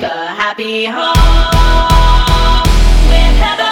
[0.00, 1.14] The Happy Home
[3.08, 3.64] with Heather.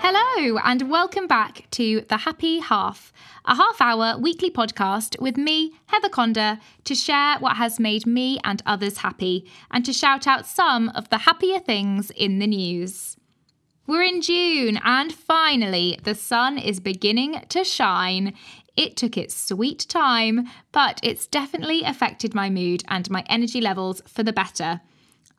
[0.00, 3.12] Hello, and welcome back to The Happy Half,
[3.44, 8.40] a half hour weekly podcast with me, Heather Conder, to share what has made me
[8.42, 13.18] and others happy and to shout out some of the happier things in the news.
[13.88, 18.34] We're in June, and finally, the sun is beginning to shine.
[18.78, 24.00] It took its sweet time, but it's definitely affected my mood and my energy levels
[24.06, 24.80] for the better.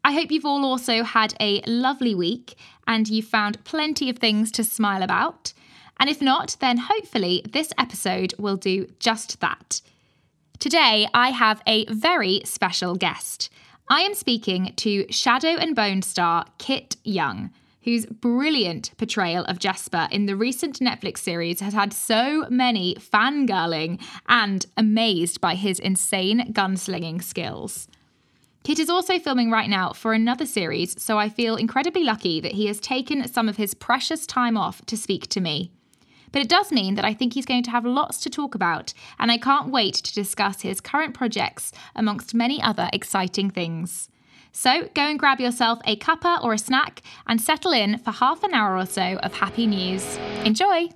[0.03, 4.52] I hope you've all also had a lovely week and you've found plenty of things
[4.52, 5.53] to smile about.
[6.02, 9.81] And if not, then hopefully this episode will do just that.
[10.59, 13.49] Today, I have a very special guest.
[13.89, 17.52] I am speaking to Shadow and Bone star Kit Young,
[17.89, 23.99] whose brilliant portrayal of Jesper in the recent Netflix series has had so many fangirling
[24.27, 27.88] and amazed by his insane gunslinging skills.
[28.63, 32.52] Kit is also filming right now for another series, so I feel incredibly lucky that
[32.52, 35.72] he has taken some of his precious time off to speak to me.
[36.31, 38.94] But it does mean that I think he's going to have lots to talk about,
[39.17, 44.09] and I can't wait to discuss his current projects amongst many other exciting things.
[44.52, 48.44] So go and grab yourself a cuppa or a snack and settle in for half
[48.44, 50.17] an hour or so of happy news.
[50.44, 50.89] Enjoy!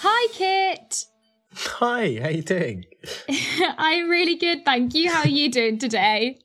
[0.00, 1.04] Hi, Kit.
[1.54, 2.84] Hi, how you doing?
[3.78, 5.10] I'm really good, thank you.
[5.10, 6.38] How are you doing today?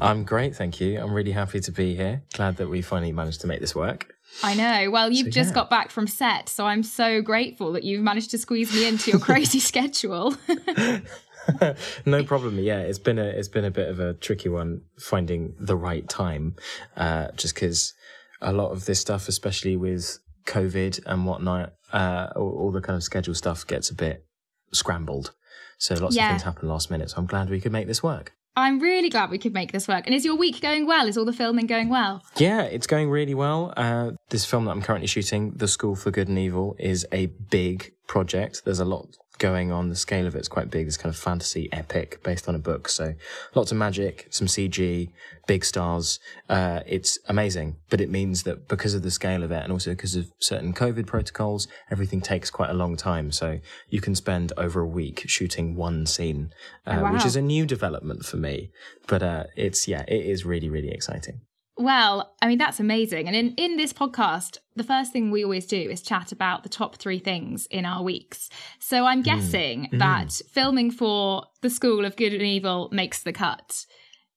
[0.00, 1.00] I'm great, thank you.
[1.00, 2.22] I'm really happy to be here.
[2.34, 4.14] Glad that we finally managed to make this work.
[4.42, 4.90] I know.
[4.90, 5.54] Well, you've So, just yeah.
[5.54, 9.10] got back from set, so I'm so grateful that you've managed to squeeze me into
[9.10, 10.34] your crazy schedule.
[12.06, 12.58] no problem.
[12.58, 16.08] Yeah, it's been a it's been a bit of a tricky one finding the right
[16.08, 16.56] time,
[16.96, 17.94] uh, just because
[18.40, 22.96] a lot of this stuff, especially with COVID and whatnot, uh, all, all the kind
[22.96, 24.24] of schedule stuff gets a bit
[24.72, 25.32] scrambled.
[25.78, 26.26] So lots Yeah.
[26.26, 27.10] of things happen last minute.
[27.10, 28.32] So I'm glad we could make this work.
[28.58, 30.04] I'm really glad we could make this work.
[30.06, 31.06] And is your week going well?
[31.06, 32.24] Is all the filming going well?
[32.38, 33.72] Yeah, it's going really well.
[33.76, 37.26] Uh, this film that I'm currently shooting, The School for Good and Evil, is a
[37.26, 38.62] big project.
[38.64, 39.88] There's a lot going on.
[39.88, 40.86] The scale of it's quite big.
[40.86, 42.88] It's kind of fantasy epic based on a book.
[42.88, 43.14] So
[43.54, 45.10] lots of magic, some CG,
[45.46, 46.20] big stars.
[46.48, 47.76] Uh, it's amazing.
[47.88, 50.74] But it means that because of the scale of it and also because of certain
[50.74, 53.32] COVID protocols, everything takes quite a long time.
[53.32, 56.52] So you can spend over a week shooting one scene,
[56.86, 57.12] uh, wow.
[57.12, 58.70] which is a new development for me.
[59.06, 61.40] But uh, it's, yeah, it is really, really exciting.
[61.78, 63.28] Well, I mean, that's amazing.
[63.28, 66.68] And in, in this podcast, the first thing we always do is chat about the
[66.68, 68.50] top three things in our weeks.
[68.80, 73.86] So I'm guessing that filming for the School of Good and Evil makes the cut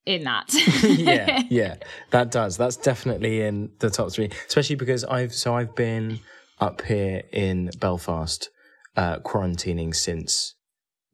[0.05, 0.53] in that.
[0.83, 1.75] yeah, yeah,
[2.11, 2.57] that does.
[2.57, 6.19] That's definitely in the top three, especially because I've so I've been
[6.59, 8.49] up here in Belfast,
[8.95, 10.60] uh, quarantining since mm,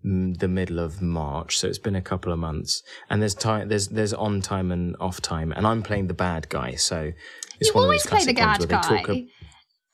[0.04, 2.84] the middle of March, so it's been a couple of months.
[3.10, 6.50] And there's time, there's there's on time and off time, and I'm playing the bad
[6.50, 7.12] guy, so
[7.60, 9.00] it's you one of always those play the bad guy.
[9.00, 9.28] ab-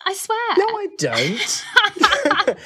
[0.06, 0.38] I swear.
[0.58, 1.66] no, I don't.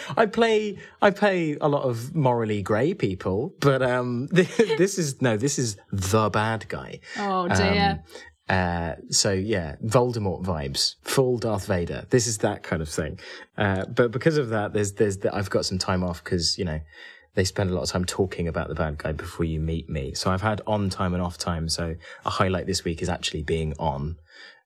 [0.17, 5.37] I play I play a lot of morally grey people, but um, this is no,
[5.37, 6.99] this is the bad guy.
[7.19, 8.03] oh, dear.
[8.49, 12.05] Um, uh, so yeah, Voldemort vibes, full Darth Vader.
[12.09, 13.19] This is that kind of thing.
[13.57, 16.65] Uh, but because of that, there's there's the, I've got some time off because you
[16.65, 16.79] know
[17.37, 20.11] they spend a lot of time talking about the bad guy before you meet me.
[20.15, 21.69] So I've had on time and off time.
[21.69, 24.17] So a highlight this week is actually being on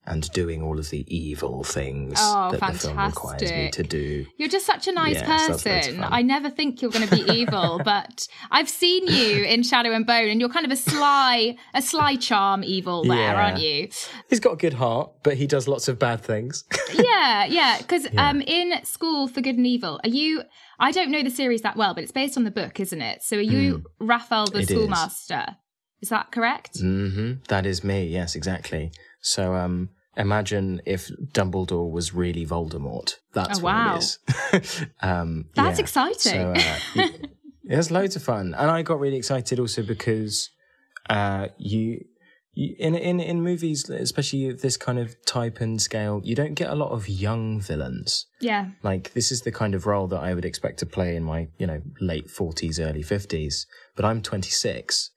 [0.05, 4.25] and doing all of the evil things Oh, that the film requires me to do.
[4.37, 6.03] You're just such a nice Yeah, loads person.
[6.03, 10.05] I never think you're going to be evil, but I've seen you in Shadow and
[10.07, 13.35] Bone, and you're kind of a sly, a sly charm evil there, Yeah.
[13.35, 13.89] aren't you?
[14.29, 16.63] He's got a good heart, but he does lots of bad things.
[16.93, 17.77] Yeah, yeah.
[17.77, 20.43] Because um, in School for Good and Evil, are you?
[20.77, 23.23] I don't know the series that well, but it's based on the book, isn't it?
[23.23, 24.65] So are you Rafal the.
[24.65, 25.55] Schoolmaster?
[26.01, 26.79] Is that correct?
[26.79, 28.07] hmm That is me.
[28.07, 28.91] Yes, exactly.
[29.21, 33.15] So, um, imagine if Dumbledore was really Voldemort.
[33.33, 33.95] That's Oh, what wow.
[33.95, 34.03] it
[34.53, 34.85] is.
[35.01, 35.83] um, That's yeah.
[35.83, 36.17] exciting.
[36.17, 37.07] So, uh,
[37.69, 40.49] it was loads of fun, and I got really excited also because
[41.09, 41.83] uh, you.
[42.53, 46.53] you- In, in in movies, especially of this kind of type and scale, you don't
[46.61, 48.25] get a lot of young villains.
[48.41, 48.71] Yeah.
[48.83, 51.47] Like this is the kind of role that I would expect to play in my,
[51.57, 53.65] you know, late forties, early fifties.
[53.95, 55.11] But I'm 26,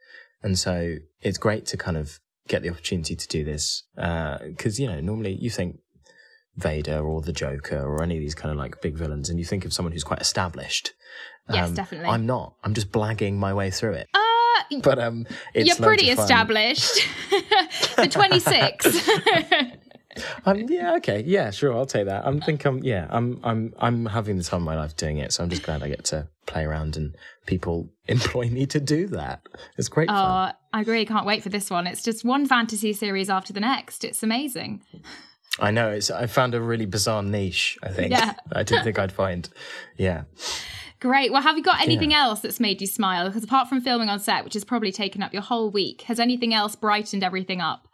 [0.45, 0.75] and so
[1.27, 5.35] it's great to kind of get the opportunity to do this because you know normally
[5.41, 5.79] you think
[6.57, 9.45] Vader or the Joker or any of these kind of like big villains, and you
[9.45, 10.93] think of someone who's quite established.
[11.51, 12.09] Yes, Um, definitely.
[12.09, 12.55] I'm not.
[12.63, 14.09] I'm just blagging my way through it.
[14.15, 17.01] Uh, But um, it's you're pretty established.
[17.97, 19.11] For 26.
[20.47, 22.25] Um, yeah, okay, yeah, sure, I'll take that.
[22.25, 25.33] I think I'm, yeah, I'm, I'm, I'm having the time of my life doing it,
[25.33, 27.15] so I'm just glad I get to play around and
[27.47, 29.47] people employ me to do that.
[29.77, 30.53] It's great fun.
[30.55, 31.87] Oh, I really can't wait for this one.
[31.87, 34.05] It's just one fantasy series after the next.
[34.05, 34.83] It's amazing.
[35.61, 35.91] I know.
[35.91, 36.11] It's.
[36.11, 37.79] I found a really bizarre niche.
[37.83, 38.11] I think.
[38.11, 38.35] Yeah.
[38.53, 39.49] I didn't think I'd find.
[39.97, 40.25] Yeah.
[41.01, 41.33] Great.
[41.33, 43.27] Well, have you got anything else that's made you smile?
[43.27, 46.19] Because apart from filming on set, which has probably taken up your whole week, has
[46.19, 47.89] anything else brightened everything up?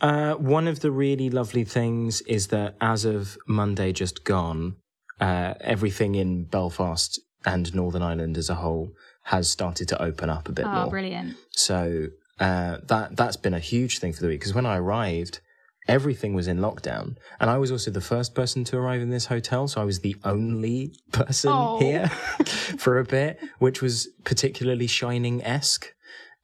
[0.00, 4.74] Uh, one of the really lovely things is that as of Monday just gone,
[5.20, 8.90] uh, everything in Belfast and Northern Ireland as a whole
[9.24, 10.74] has started to open up a bit more.
[10.74, 10.90] Oh, more.
[10.90, 11.36] brilliant.
[11.50, 12.06] So
[12.40, 15.40] uh, that that's been a huge thing for the week because when I arrived,
[15.88, 19.26] everything was in lockdown, and I was also the first person to arrive in this
[19.26, 21.78] hotel, so I was the only person Oh.
[21.78, 22.08] here
[22.78, 25.94] for a bit, which was particularly shining esque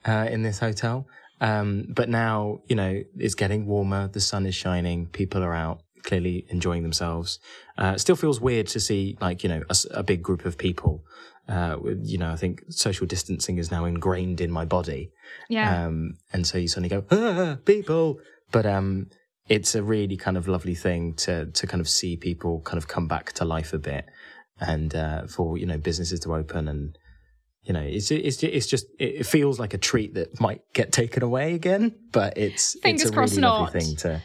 [0.07, 1.07] uh, in this hotel.
[1.43, 5.81] Um, but now, you know, it's getting warmer, the sun is shining, people are out
[6.03, 7.39] clearly enjoying themselves.
[7.79, 9.63] Uh, it still feels weird to see, like, you know,
[9.93, 11.05] a big group of people.
[11.49, 15.11] Uh, you know, I think social distancing is now ingrained in my body.
[15.49, 15.87] Yeah.
[15.87, 18.21] Um, and so you suddenly go, ah, people.
[18.53, 19.09] But um,
[19.49, 22.87] it's a really kind of lovely thing to to kind of see people kind of
[22.87, 24.07] come back to life a bit,
[24.61, 26.97] and uh, for you know businesses to open and
[27.65, 31.23] you know it's it's it's just it feels like a treat that might get taken
[31.23, 33.61] away again, but it's Fingers it's a crossed really not.
[33.63, 34.23] lovely thing to.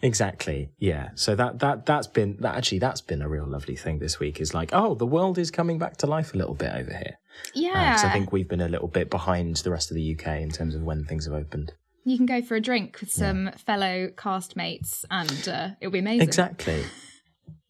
[0.00, 0.70] Exactly.
[0.78, 1.10] Yeah.
[1.14, 4.40] So that that that's been that actually that's been a real lovely thing this week
[4.40, 7.18] is like oh the world is coming back to life a little bit over here
[7.54, 7.94] yeah.
[7.94, 10.50] because I think we've been a little bit behind the rest of the UK in
[10.50, 11.72] terms of when things have opened.
[12.04, 16.26] you can go for a drink with some fellow castmates and uh, it'll be amazing.
[16.28, 16.84] Exactly.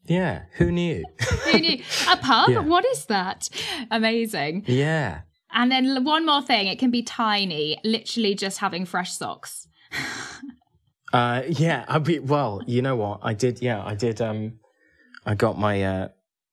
[0.04, 0.42] Yeah.
[0.54, 1.04] Who knew?
[1.44, 1.82] Who knew?
[2.10, 2.50] A pub?
[2.50, 2.60] Yeah.
[2.60, 3.48] What is that?
[3.90, 4.64] Amazing.
[4.66, 5.20] yeah.
[5.50, 9.66] And then one more thing, it can be tiny, literally just having fresh socks.
[11.12, 11.84] Uh, yeah.
[11.88, 13.20] I be, well, you know what?
[13.22, 13.62] I did.
[13.62, 14.20] Yeah, I did.
[14.20, 14.60] Um,
[15.24, 16.08] I got my uh,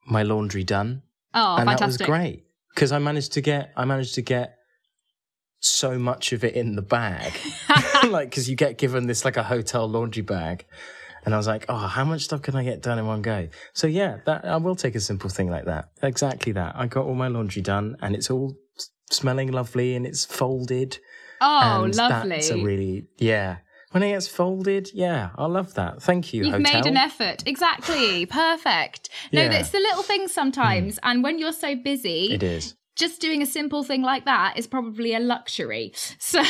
[0.08, 1.02] my laundry done,
[1.34, 1.80] Oh, and fantastic.
[1.80, 2.44] that was great
[2.74, 4.58] because I managed to get I managed to get
[5.60, 7.34] so much of it in the bag,
[8.08, 10.66] like because you get given this like a hotel laundry bag.
[11.26, 13.48] And I was like, oh, how much stuff can I get done in one go?
[13.74, 15.90] So yeah, that I will take a simple thing like that.
[16.04, 16.76] Exactly that.
[16.76, 18.56] I got all my laundry done, and it's all
[19.10, 21.00] smelling lovely, and it's folded.
[21.42, 22.30] Oh, lovely.
[22.30, 23.58] That's a really yeah.
[23.96, 26.02] When it gets folded, yeah, I love that.
[26.04, 26.74] Thank you, You've hotel.
[26.74, 27.44] made an effort.
[27.48, 28.26] Exactly.
[28.44, 29.08] Perfect.
[29.32, 29.54] No, Yeah.
[29.54, 31.00] It's the little things sometimes.
[31.02, 32.76] And when you're so busy, It is.
[32.98, 35.94] just doing a simple thing like that is probably a luxury.
[36.20, 36.42] So,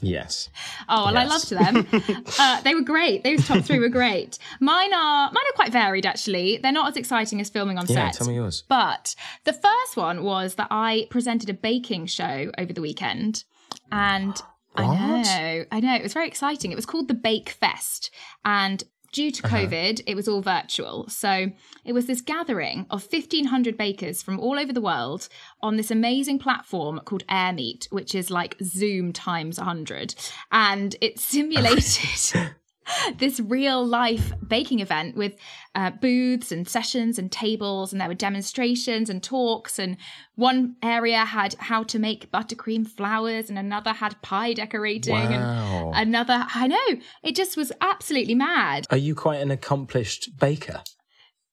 [0.00, 0.48] yes.
[0.88, 1.16] oh, Yes.
[1.16, 2.24] I loved them.
[2.38, 3.24] uh, they were great.
[3.24, 4.38] Those top three were great.
[4.58, 6.56] Mine are mine are quite varied actually.
[6.56, 8.10] They're not as exciting as filming on Yeah.
[8.10, 8.14] set.
[8.18, 8.64] Tell me yours.
[8.70, 9.14] But
[9.44, 13.44] the first one was that I presented a baking show over the weekend.
[13.92, 14.34] And
[14.76, 16.72] I know, I know, it was very exciting.
[16.72, 18.10] It was called the Bake Fest.
[18.44, 18.82] And
[19.12, 19.56] due to Uh-huh.
[19.58, 21.08] COVID, it was all virtual.
[21.08, 21.52] So
[21.84, 25.28] it was this gathering of 1,500 bakers from all over the world
[25.60, 30.16] on this amazing platform called AirMeet, which is like Zoom times 100.
[30.50, 32.50] And it simulated.
[33.18, 35.34] this real life baking event with
[35.74, 39.96] uh, booths and sessions and tables and there were demonstrations and talks and
[40.36, 45.92] one area had how to make buttercream flowers and another had pie decorating Wow.
[45.94, 50.82] and another i know it just was absolutely mad Are you quite an accomplished baker?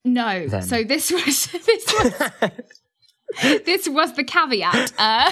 [0.03, 0.63] no Then.
[0.63, 2.51] so this was this was
[3.65, 5.31] this was the caveat uh,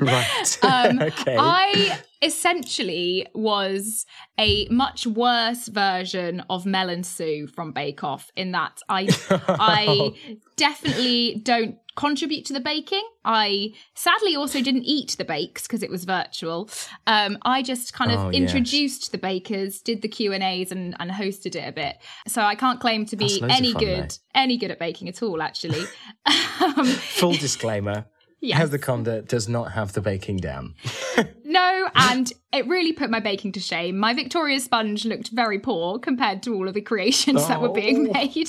[0.00, 0.58] right.
[0.62, 1.36] Um, okay.
[1.38, 4.04] I essentially was
[4.38, 9.08] a much worse version of Mel and Sue from Bake Off in that I
[9.48, 10.12] I
[10.56, 13.02] definitely don't contribute to the baking.
[13.24, 16.68] I sadly also didn't eat the bakes because it was virtual.
[17.06, 18.40] Um, I just kind of Oh, yes.
[18.42, 21.96] introduced the bakers, did the Q and A's, and and hosted it a bit.
[22.28, 24.16] So I can't claim to be That's loads of any fun, good though.
[24.40, 25.40] any good at baking at all.
[25.42, 25.84] Actually,
[26.26, 28.06] um, Full disclaimer.
[28.46, 28.58] Yes.
[28.58, 30.74] Heather Conder does not have the baking down.
[31.48, 33.96] No, and it really put my baking to shame.
[33.96, 38.08] My Victoria sponge looked very poor compared to all of the creations that were being
[38.08, 38.12] Oh.
[38.12, 38.48] made.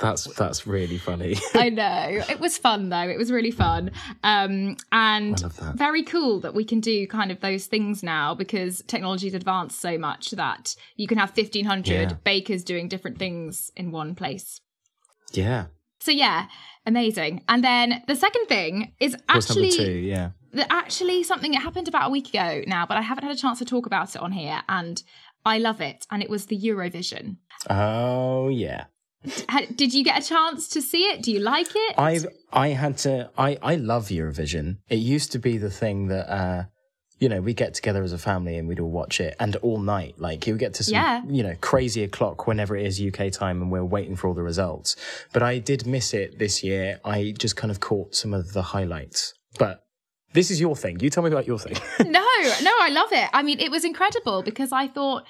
[0.00, 1.36] That's that's really funny.
[1.54, 2.24] I know.
[2.28, 3.08] It was fun though.
[3.08, 3.92] It was really fun.
[4.24, 5.76] Um, and I love that.
[5.76, 9.96] very cool that we can do kind of those things now because technology's advanced so
[9.96, 12.12] much that you can have 1500 Yeah.
[12.24, 14.60] bakers doing different things in one place.
[15.32, 15.66] yeah.
[16.00, 16.48] So yeah,
[16.86, 17.42] amazing.
[17.48, 19.92] And then the second thing is actually two?
[19.92, 20.30] Yeah.
[20.52, 23.38] that actually something that happened about a week ago now, but I haven't had a
[23.38, 25.02] chance to talk about it on here, and
[25.44, 26.06] I love it.
[26.10, 27.36] And it was the Eurovision.
[27.70, 28.84] Oh yeah.
[29.74, 31.22] Did you get a chance to see it?
[31.22, 31.94] Do you like it?
[31.98, 34.78] I've I had to I I love Eurovision.
[34.88, 36.64] It used to be the thing that uh
[37.24, 39.78] you know, we get together as a family and we'd all watch it and all
[39.78, 40.14] night.
[40.18, 41.22] Like you get to some, Yeah.
[41.26, 44.42] you know, crazy o'clock whenever it is UK time and we're waiting for all the
[44.42, 44.94] results.
[45.32, 47.00] But I did miss it this year.
[47.02, 49.32] I just kind of caught some of the highlights.
[49.58, 49.84] But
[50.34, 51.00] this is your thing.
[51.00, 51.76] You tell me about your thing.
[52.00, 52.26] no,
[52.62, 53.30] no, I love it.
[53.32, 55.22] I mean, it was incredible because I thought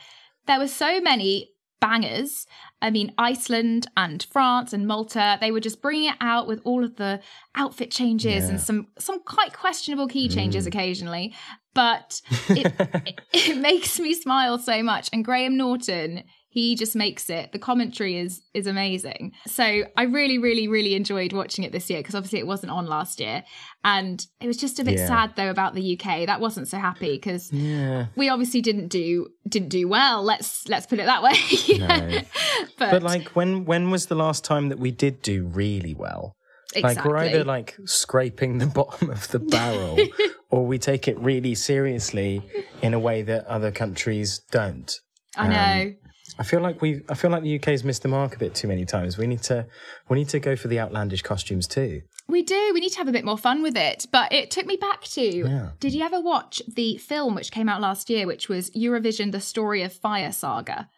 [0.48, 1.50] there were so many
[1.84, 2.46] bangers.
[2.80, 6.82] I mean, Iceland and France and Malta, they were just bringing it out with all
[6.82, 7.20] of the
[7.54, 8.50] outfit changes Yeah.
[8.50, 10.68] and some some quite questionable key changes mm.
[10.68, 11.34] occasionally.
[11.74, 15.10] But it, it, it makes me smile so much.
[15.12, 16.24] And Graham Norton,
[16.54, 17.50] he just makes it.
[17.50, 19.32] The commentary is is amazing.
[19.48, 19.64] So
[19.96, 23.18] I really, really, really enjoyed watching it this year because obviously it wasn't on last
[23.18, 23.42] year,
[23.82, 25.08] and it was just a bit Yeah.
[25.08, 26.26] sad though about the UK.
[26.26, 28.06] That wasn't so happy because yeah.
[28.14, 30.22] we obviously didn't do didn't do well.
[30.22, 31.34] Let's let's put it that way.
[31.76, 32.20] No.
[32.78, 36.36] but, But like when when was the last time that we did do really well?
[36.76, 36.94] exactly.
[36.94, 39.98] Like we're either like scraping the bottom of the barrel
[40.50, 42.42] or we take it really seriously
[42.80, 45.00] in a way that other countries don't.
[45.36, 45.82] I know.
[45.88, 45.96] Um,
[46.38, 48.66] I feel like we I feel like the UK's missed the mark a bit too
[48.68, 49.16] many times.
[49.16, 49.66] We need to
[50.08, 52.02] we need to go for the outlandish costumes too.
[52.28, 52.70] We do.
[52.74, 54.06] We need to have a bit more fun with it.
[54.10, 55.70] But it took me back to Yeah.
[55.78, 59.40] did you ever watch the film which came out last year, which was Eurovision The
[59.40, 60.88] Story of Fire Saga?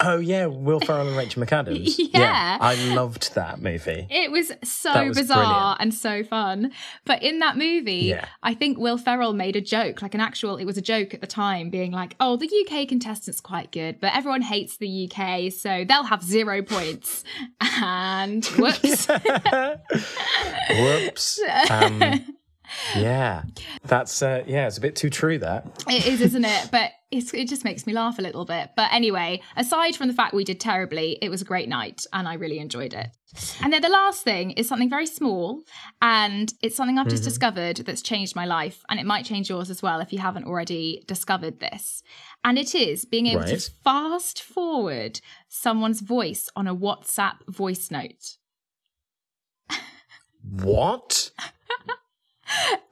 [0.00, 1.94] Oh yeah, Will Ferrell and Rachel McAdams.
[2.12, 2.58] Yeah.
[2.60, 4.06] I loved that movie.
[4.10, 5.80] It was so was bizarre brilliant.
[5.80, 6.72] and so fun.
[7.04, 8.26] But in that movie, Yeah.
[8.42, 11.20] I think Will Ferrell made a joke, like an actual, it was a joke at
[11.20, 15.50] the time, being like, oh, the UK contestant's quite good, but everyone hates the UK,
[15.52, 17.24] so they'll have zero points.
[17.78, 19.06] And whoops.
[20.70, 21.40] Whoops.
[21.70, 22.36] Um,
[22.96, 23.42] yeah.
[23.84, 25.84] That's uh, yeah, it's a bit too true that.
[25.88, 26.68] It is, isn't it?
[26.76, 28.70] But it's, it just makes me laugh a little bit.
[28.76, 32.26] But anyway, aside from the fact we did terribly, it was a great night and
[32.26, 33.08] I really enjoyed it.
[33.62, 35.62] And then the last thing is something very small
[36.02, 39.70] and it's something I've just discovered that's changed my life and it might change yours
[39.70, 42.02] as well if you haven't already discovered this.
[42.44, 48.36] And it is being able to fast forward someone's voice on a WhatsApp voice note.
[50.50, 51.25] What?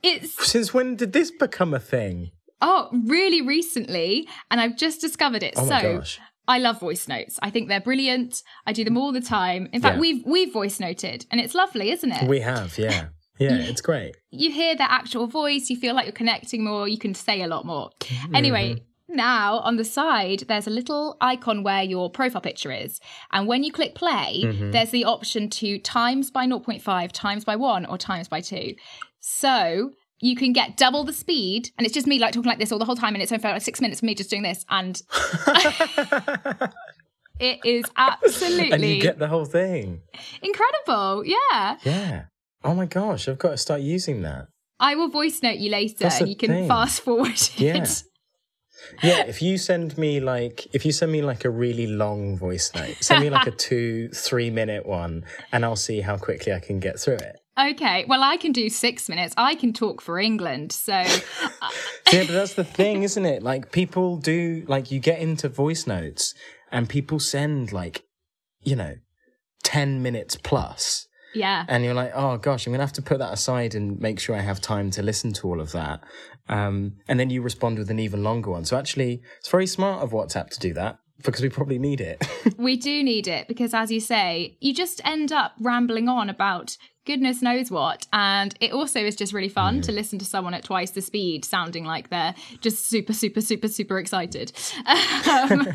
[0.05, 2.31] It's Since when did this become a thing?
[2.61, 5.55] oh, really recently and I've just discovered it.
[5.57, 6.21] Oh so my gosh.
[6.47, 7.39] I love voice notes.
[7.43, 8.43] I think they're brilliant.
[8.67, 9.69] I do them all the time.
[9.73, 10.01] In fact, Yeah.
[10.01, 12.29] we've we've voice noted, and it's lovely, isn't it?
[12.29, 13.07] We have, yeah.
[13.41, 14.15] Yeah, it's great.
[14.31, 15.69] you hear their actual voice.
[15.69, 16.87] You feel like you're connecting more.
[16.87, 17.91] You can say a lot more.
[18.01, 18.35] Mm-hmm.
[18.37, 18.83] Anyway.
[19.07, 23.01] Now, on the side, there's a little icon where your profile picture is.
[23.33, 24.71] And when you click play, Mm-hmm.
[24.71, 28.75] there's the option to times by 0.5, times by 1, or times by 2.
[29.27, 31.71] So you can get double the speed.
[31.79, 33.15] And it's just me like talking like this all the whole time.
[33.15, 34.67] And it's only for like six minutes of me just doing this.
[34.69, 35.01] And
[37.41, 40.03] it is absolutely and you get the whole thing.
[40.43, 41.25] incredible.
[41.25, 41.79] Yeah.
[41.85, 42.25] Yeah.
[42.63, 44.49] Oh my gosh, I've got to start using that.
[44.79, 46.69] I will voice note you later and you can thing.
[46.69, 47.59] fast forward it.
[47.59, 47.87] Yeah.
[49.03, 52.71] Yeah, if you send me like if you send me like a really long voice
[52.75, 56.61] note, send me like a two, three minute one, and I'll see how quickly I
[56.61, 57.41] can get through it.
[57.59, 58.05] Okay.
[58.09, 59.35] Well, I can do six minutes.
[59.37, 60.73] I can talk for England.
[60.73, 60.93] So,
[62.13, 63.43] Yeah, but that's the thing, isn't it?
[63.43, 66.35] Like people do like you get into voice notes
[66.71, 68.03] and people send like,
[68.63, 68.95] you know,
[69.63, 71.07] ten minutes plus.
[71.35, 71.65] yeah.
[71.69, 74.37] and you're like, oh gosh, I'm gonna have to put that aside and make sure
[74.37, 76.01] I have time to listen to all of that.
[76.49, 78.65] Um, and then you respond with an even longer one.
[78.65, 82.25] So actually, it's very smart of WhatsApp to do that because we probably need it.
[82.59, 86.77] We do need it because, as you say, you just end up rambling on about
[87.05, 88.07] goodness knows what.
[88.13, 91.45] And it also is just really fun to listen to someone at twice the speed
[91.45, 94.53] sounding like they're just super, super, super, super excited.
[94.87, 95.67] Um,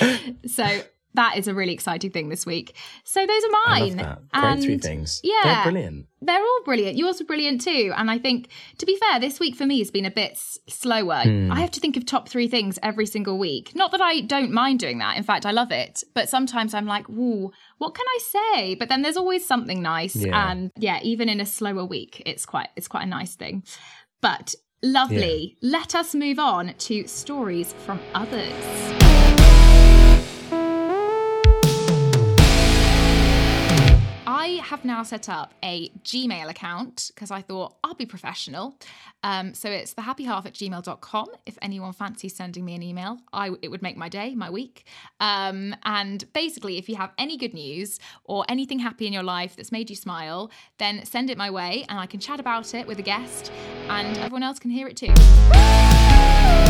[0.46, 0.82] so,
[1.14, 2.76] that is a really exciting thing this week.
[3.04, 3.96] So, those are mine.
[4.32, 5.20] Great three things.
[5.24, 5.40] Yeah.
[5.44, 6.06] They're brilliant.
[6.22, 6.98] They're all brilliant.
[6.98, 7.92] Yours were brilliant too.
[7.96, 8.48] And I think,
[8.78, 10.36] to be fair, this week for me has been a bit
[10.68, 11.22] slower.
[11.22, 11.50] Hmm.
[11.50, 13.74] I have to think of top three things every single week.
[13.74, 15.16] Not that I don't mind doing that.
[15.16, 16.04] In fact, I love it.
[16.14, 18.74] But sometimes I'm like, whoa, what can I say?
[18.74, 20.16] But then there's always something nice.
[20.16, 20.50] Yeah.
[20.50, 23.64] And yeah, even in a slower week, it's quite it's quite a nice thing.
[24.20, 25.56] But lovely.
[25.62, 29.39] Let us move on to stories from others.
[34.70, 38.78] Have now set up a Gmail account because I thought I'll be professional.
[39.24, 41.26] Um, so it's thehappyhalf at gmail.com.
[41.44, 44.86] If anyone fancies sending me an email, I, it would make my day, my week.
[45.18, 49.56] Um, and basically, if you have any good news or anything happy in your life
[49.56, 52.86] that's made you smile, then send it my way and I can chat about it
[52.86, 53.50] with a guest
[53.88, 56.69] and everyone else can hear it too.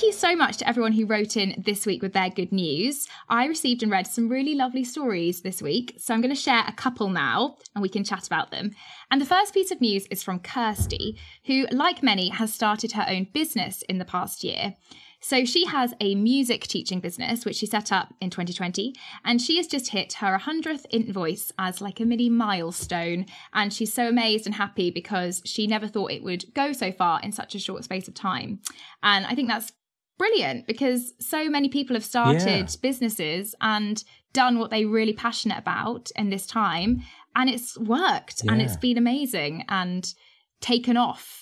[0.00, 3.06] Thank you so much to everyone who wrote in this week with their good news.
[3.28, 6.64] I received and read some really lovely stories this week, so I'm going to share
[6.66, 8.70] a couple now and we can chat about them.
[9.10, 13.04] And the first piece of news is from Kirsty, who, like many, has started her
[13.10, 14.74] own business in the past year.
[15.20, 19.58] So she has a music teaching business, which she set up in 2020, and she
[19.58, 23.26] has just hit her 100th invoice as like a mini milestone.
[23.52, 27.20] And she's so amazed and happy because she never thought it would go so far
[27.20, 28.60] in such a short space of time.
[29.02, 29.72] And I think that's
[30.20, 32.66] brilliant because so many people have started yeah.
[32.82, 37.02] businesses and done what they're really passionate about in this time,
[37.34, 38.52] and it's worked yeah.
[38.52, 40.14] and it's been amazing and
[40.60, 41.40] taken off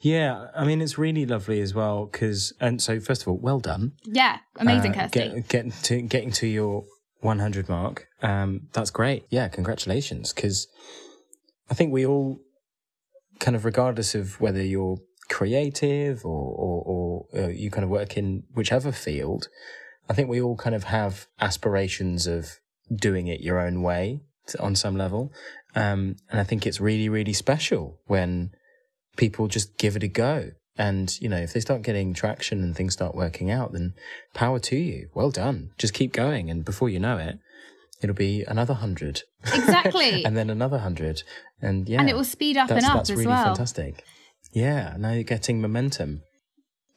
[0.00, 3.60] yeah, I mean it's really lovely as well because and so first of all, well
[3.60, 3.92] done.
[4.04, 5.18] Yeah, amazing, uh, Kirsty.
[5.20, 6.84] Get, getting to getting to your
[7.20, 8.06] 100 mark.
[8.22, 9.26] Um, that's great.
[9.30, 10.32] Yeah, congratulations.
[10.32, 10.66] Because
[11.70, 12.40] I think we all
[13.38, 14.98] kind of, regardless of whether you're
[15.28, 16.99] creative or or, or
[17.34, 19.48] uh, you kind of work in whichever field,
[20.08, 22.58] I think we all kind of have aspirations of
[22.94, 24.20] doing it your own way
[24.58, 25.32] on some level.
[25.74, 28.50] Um, and I think it's really, really special when
[29.16, 30.50] people just give it a go.
[30.76, 33.94] And, you know, if they start getting traction and things start working out, then
[34.34, 35.10] power to you.
[35.14, 35.70] Well done.
[35.78, 36.50] Just keep going.
[36.50, 37.38] And before you know it,
[38.02, 39.22] it'll be another hundred.
[39.44, 40.24] Exactly.
[40.24, 41.22] and then another hundred.
[41.60, 42.00] And yeah.
[42.00, 42.96] And it will speed up and up as well.
[42.96, 43.44] that's as really well.
[43.44, 44.04] fantastic.
[44.52, 44.96] Yeah.
[44.98, 46.22] Now you're getting momentum.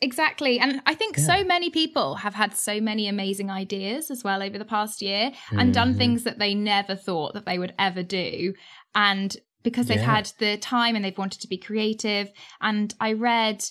[0.04, 0.60] Exactly.
[0.60, 1.24] And I think yeah.
[1.24, 5.32] so many people have had so many amazing ideas as well over the past year
[5.52, 5.72] and mm-hmm.
[5.72, 8.54] done things that they never thought that they would ever do.
[8.94, 10.16] And because they've yeah.
[10.16, 12.30] had the time and they've wanted to be creative.
[12.60, 13.64] And I read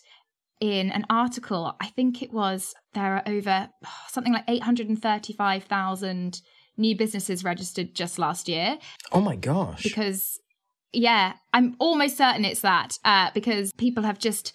[0.59, 6.41] in an article, I think it was there are over oh, something like 835,000
[6.79, 8.79] new businesses registered just last year.
[9.13, 9.83] Oh my gosh.
[9.83, 10.41] Because,
[10.95, 14.55] yeah, I'm almost certain it's that uh, because people have just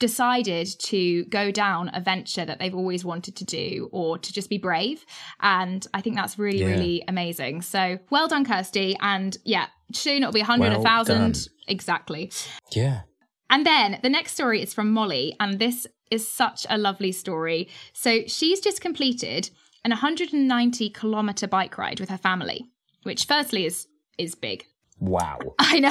[0.00, 4.50] decided to go down a venture that they've always wanted to do or to just
[4.50, 5.06] be brave.
[5.40, 6.70] And I think that's really, yeah.
[6.70, 7.62] really amazing.
[7.62, 8.96] So well done, Kirsty.
[9.00, 11.48] And yeah, soon it'll be a hundred, a thousand.
[11.68, 12.32] Exactly.
[12.72, 13.02] Yeah.
[13.48, 17.68] And then the next story is from Molly, and this is such a lovely story.
[17.92, 19.50] So she's just completed
[19.84, 22.70] an 190 kilometer bike ride with her family,
[23.02, 23.86] which firstly is
[24.18, 24.66] is big.
[25.00, 25.38] Wow.
[25.58, 25.90] I know.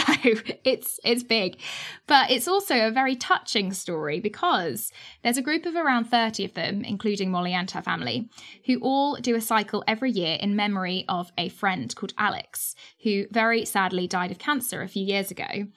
[0.64, 1.60] It's it's big.
[2.08, 4.92] But it's also a very touching story because
[5.24, 8.30] there's a group of around 30 of them, including Molly and her family,
[8.68, 13.26] who all do a cycle every year in memory of a friend called Alex, who
[13.32, 15.68] very sadly died of cancer a few years ago.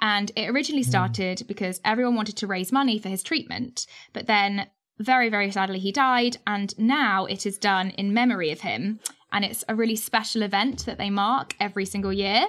[0.00, 0.90] And it originally hmm.
[0.90, 1.46] started mm.
[1.46, 4.68] because everyone wanted to raise money for his treatment, but then
[5.00, 8.98] very, very sadly, he died, and now it is done in memory of him
[9.32, 12.46] and it's a really special event that they mark every single year.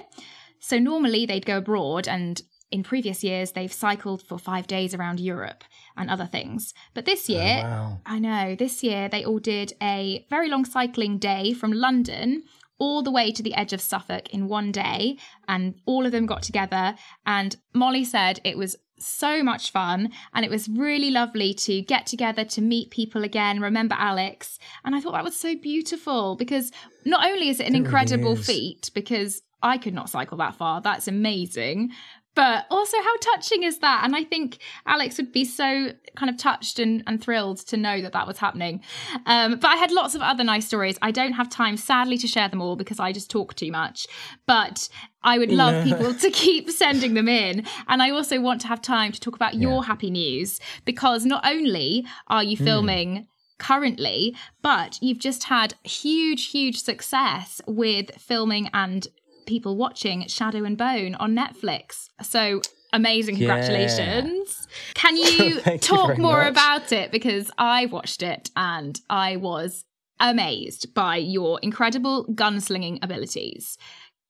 [0.58, 5.20] So normally they'd go abroad and in previous years they've cycled for 5 days around
[5.20, 5.64] Europe
[5.96, 6.72] and other things.
[6.94, 8.00] But this oh, year, oh, wow.
[8.06, 12.44] I know, this year they all did a very long cycling day from London
[12.78, 16.26] all the way to the edge of Suffolk in one day and all of them
[16.26, 16.94] got together
[17.26, 22.06] and Molly said it was so much fun and it was really lovely to get
[22.06, 26.70] together to meet people again remember alex and i thought that was so beautiful because
[27.04, 30.54] not only is it an it incredible really feat because i could not cycle that
[30.54, 31.90] far that's amazing
[32.40, 34.00] but also how touching is that?
[34.02, 38.00] And i think alex would be so kind of touched and, and thrilled to know
[38.00, 38.82] that that was happening.
[39.26, 40.96] Um, but i had lots of other nice stories.
[41.02, 44.06] I don't have time sadly to share them all because i just talk too much.
[44.46, 44.88] But
[45.22, 47.66] i would love people to keep sending them in.
[47.88, 49.68] And i also want to have time to talk about yeah.
[49.68, 52.64] your happy news because not only are you hmm.
[52.64, 53.26] filming mm
[53.60, 59.06] currently, but you've just had huge, huge success with filming and
[59.50, 62.08] people watching Shadow and Bone on Netflix.
[62.22, 64.68] So amazing congratulations.
[64.68, 64.74] Yeah.
[64.94, 66.52] can you talk you more much.
[66.52, 67.10] about it?
[67.10, 69.84] Because i watched it and i was
[70.20, 73.76] amazed by your incredible gunslinging abilities.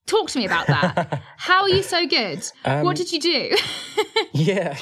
[0.07, 1.21] Talk to me about that.
[1.37, 2.41] How are you so good?
[2.65, 3.55] Um, what did you do?
[4.33, 4.75] Yeah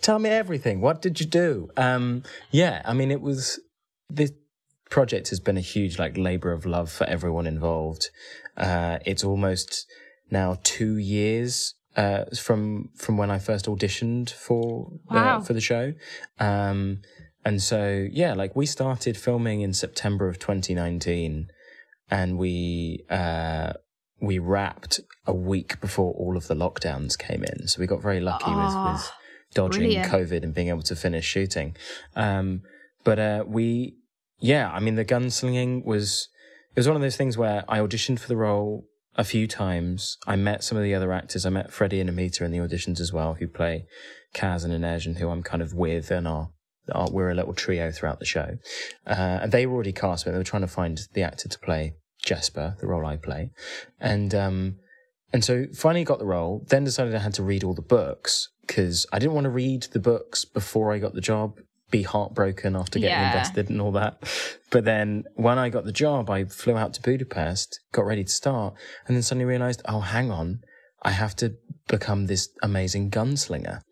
[0.00, 0.80] tell me everything.
[0.80, 1.68] What did you do?
[1.76, 3.60] Um, yeah i mean it was
[4.08, 4.32] this
[4.92, 8.10] project has been a huge like labor of love for everyone involved
[8.56, 9.86] uh, it's almost
[10.30, 15.38] now two years uh, from from when I first auditioned for wow.
[15.38, 15.94] the, for the show.
[16.38, 17.02] Um,
[17.44, 21.48] and so yeah, like we started filming in September of 2019,
[22.10, 23.72] and we uh,
[24.20, 27.66] we wrapped a week before all of the lockdowns came in.
[27.66, 29.12] So we got very lucky oh, with, with
[29.52, 30.12] dodging brilliant.
[30.12, 31.76] COVID and being able to finish shooting.
[32.14, 32.62] Um,
[33.04, 33.96] but uh, we,
[34.38, 36.28] yeah, I mean, the gunslinging was
[36.74, 40.16] it was one of those things where I auditioned for the role a few times.
[40.26, 41.44] I met some of the other actors.
[41.44, 43.84] I met Freddie and Amita in the auditions as well, who play
[44.34, 46.48] Kaz and Inej and who I'm kind of with and are
[47.10, 48.58] we're a little trio throughout the show.
[49.06, 51.58] Uh, and they were already cast, but they were trying to find the actor to
[51.58, 53.50] play Jesper, the role I play.
[54.00, 54.76] And, um,
[55.32, 58.48] and so finally got the role, then decided I had to read all the books
[58.66, 61.58] because I didn't want to read the books before I got the job,
[61.92, 63.26] be heartbroken after getting Yeah.
[63.26, 64.18] invested and all that.
[64.70, 68.30] But then when I got the job, I flew out to Budapest, got ready to
[68.30, 68.74] start,
[69.06, 70.64] and then suddenly realized, oh, hang on,
[71.02, 71.54] I have to
[71.86, 73.82] become this amazing gunslinger.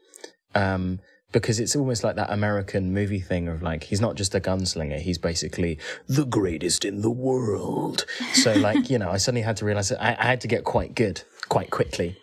[0.57, 0.99] Um,
[1.33, 4.99] because it's almost like that American movie thing of like, he's not just a gunslinger,
[4.99, 8.05] he's basically the greatest in the world.
[8.33, 10.65] So, like, you know, I suddenly had to realize that I, I had to get
[10.65, 12.17] quite good quite quickly.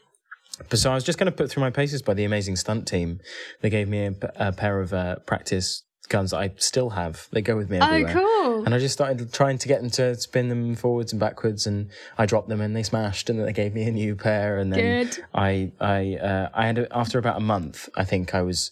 [0.70, 2.88] But so I was just going to put through my paces by the amazing stunt
[2.88, 3.20] team.
[3.62, 7.28] They gave me a, a pair of uh, practice guns that I still have.
[7.32, 8.13] They go with me Oh, everywhere.
[8.13, 8.65] cool.
[8.65, 11.89] And I just started trying to get them to spin them forwards and backwards, and
[12.17, 14.58] I dropped them and they smashed, and then they gave me a new pair.
[14.58, 15.26] And then Good.
[15.34, 18.72] I, I, uh, I had a, after about a month, I think I was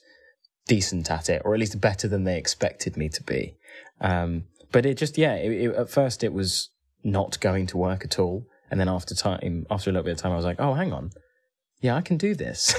[0.67, 3.55] decent at it, or at least better than they expected me to be.
[4.01, 6.69] Um, but it just, yeah, it, it, at first it was
[7.03, 10.17] not going to work at all, and then after time, after a little bit of
[10.17, 11.11] time, I was like, oh, hang on,
[11.85, 12.75] yeah, I can do this.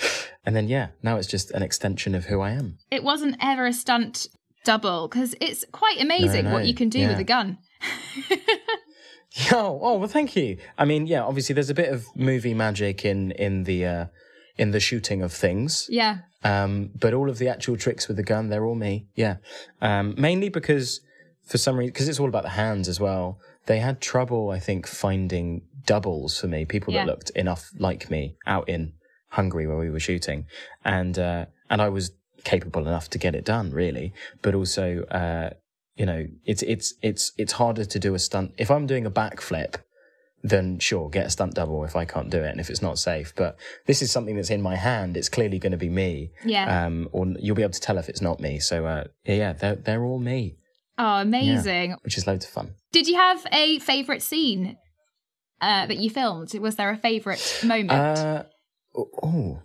[0.46, 2.78] and then yeah, now it's just an extension of who I am.
[2.90, 4.26] It wasn't ever a stunt
[4.64, 7.08] double because it's quite amazing No, what you can do yeah.
[7.08, 7.58] with a gun.
[9.52, 10.56] Oh, oh, well, thank you.
[10.78, 14.06] I mean, yeah, obviously there's a bit of movie magic in in the uh,
[14.56, 15.86] in the shooting of things.
[15.90, 16.18] Yeah.
[16.42, 19.06] Um, but all of the actual tricks with the gun, they're all me.
[19.14, 19.36] Yeah.
[19.80, 21.02] Um, mainly because
[21.44, 23.38] for some reason, because it's all about the hands as well.
[23.68, 27.04] They had trouble, I think, finding doubles for me, people Yeah.
[27.04, 28.92] that looked enough like me out in
[29.28, 30.46] Hungary where we were shooting.
[30.84, 32.12] And, uh, and I was
[32.44, 34.12] capable enough to get it done, really.
[34.42, 35.50] But also, uh,
[35.96, 38.54] you know, it's, it's, it's, it's harder to do a stunt.
[38.56, 39.74] If I'm doing a backflip,
[40.42, 42.98] then sure, get a stunt double if I can't do it and if it's not
[42.98, 43.34] safe.
[43.36, 45.16] But this is something that's in my hand.
[45.16, 46.30] It's clearly going to be me.
[46.44, 46.86] Yeah.
[46.86, 48.60] Um, or you'll be able to tell if it's not me.
[48.60, 50.56] So, uh, yeah, yeah, they're, they're all me,
[50.98, 51.96] oh, amazing.
[52.02, 52.74] which is loads of fun.
[52.92, 54.76] Did you have a favourite scene
[55.60, 56.52] uh, that you filmed?
[56.58, 57.92] Was there a favourite moment?
[57.92, 58.44] Uh,
[59.22, 59.62] oh,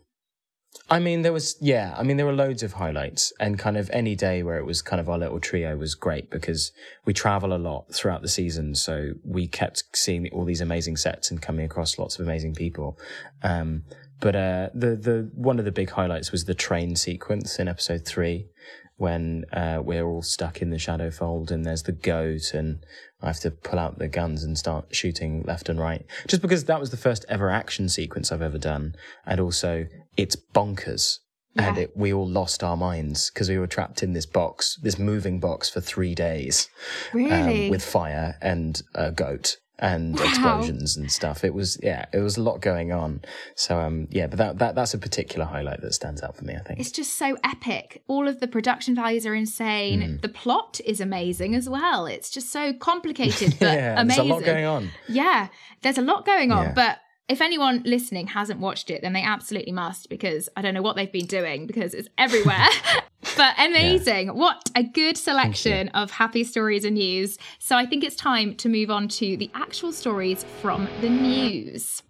[0.90, 3.90] I mean, there was, yeah, I mean, there were loads of highlights and kind of
[3.92, 6.72] any day where it was kind of our little trio was great because
[7.06, 8.76] we travel a lot throughout the season.
[8.76, 12.98] So we kept seeing all these amazing sets and coming across lots of amazing people.
[13.42, 13.84] Um,
[14.20, 18.06] but, uh, the, the, one of the big highlights was the train sequence in episode
[18.06, 18.48] three
[18.98, 22.86] when, uh, we're all stuck in the shadow fold and there's the goat and
[23.22, 26.06] I have to pull out the guns and start shooting left and right.
[26.28, 28.96] Just because that was the first ever action sequence I've ever done.
[29.26, 31.20] And also, it's bonkers.
[31.56, 34.98] And it, we all lost our minds because we were trapped in this box, this
[34.98, 36.68] moving box for three days
[37.14, 37.66] really?
[37.66, 40.26] um, with fire and a goat and Wow.
[40.26, 41.44] explosions and stuff.
[41.44, 43.22] It was, yeah, it was a lot going on.
[43.56, 46.56] So, um, yeah, but that, that, that's a particular highlight that stands out for me,
[46.56, 46.80] I think.
[46.80, 48.02] it's just so epic.
[48.08, 50.02] All of the production values are insane.
[50.02, 50.18] Hmm.
[50.22, 52.06] The plot is amazing as well.
[52.06, 54.08] It's just so complicated but yeah, amazing.
[54.08, 54.90] there's a lot going on.
[55.10, 55.50] Yeah,
[55.82, 56.74] there's a lot going on, Yeah.
[56.74, 60.82] but if anyone listening hasn't watched it, then they absolutely must because I don't know
[60.82, 62.68] what they've been doing because it's everywhere.
[63.38, 64.28] but amazing.
[64.30, 67.38] What a good selection of happy stories and news.
[67.60, 72.04] So I think it's time to move on to the actual stories from the news.